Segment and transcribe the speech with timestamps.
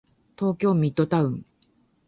[0.35, 1.45] 東京ミッドタウン